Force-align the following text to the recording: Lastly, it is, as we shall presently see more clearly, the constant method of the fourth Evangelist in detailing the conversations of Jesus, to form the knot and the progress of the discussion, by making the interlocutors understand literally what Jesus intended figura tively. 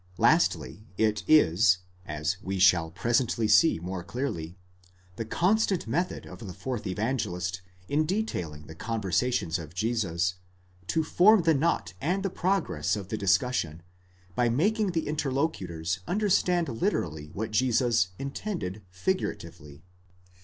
Lastly, 0.17 0.87
it 0.97 1.23
is, 1.27 1.77
as 2.07 2.37
we 2.41 2.57
shall 2.57 2.89
presently 2.89 3.47
see 3.47 3.77
more 3.77 4.03
clearly, 4.03 4.57
the 5.15 5.25
constant 5.25 5.85
method 5.85 6.25
of 6.25 6.39
the 6.39 6.55
fourth 6.55 6.87
Evangelist 6.87 7.61
in 7.87 8.07
detailing 8.07 8.65
the 8.65 8.73
conversations 8.73 9.59
of 9.59 9.75
Jesus, 9.75 10.37
to 10.87 11.03
form 11.03 11.43
the 11.43 11.53
knot 11.53 11.93
and 12.01 12.23
the 12.23 12.31
progress 12.31 12.95
of 12.95 13.09
the 13.09 13.17
discussion, 13.17 13.83
by 14.33 14.49
making 14.49 14.93
the 14.93 15.07
interlocutors 15.07 15.99
understand 16.07 16.67
literally 16.67 17.27
what 17.33 17.51
Jesus 17.51 18.07
intended 18.17 18.81
figura 18.89 19.35
tively. 19.35 19.83